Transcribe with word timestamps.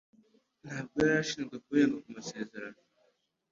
Ntabwo 0.65 0.95
yari 1.03 1.15
ashinzwe 1.23 1.55
kurenga 1.65 1.97
ku 2.03 2.09
masezerano. 2.17 2.79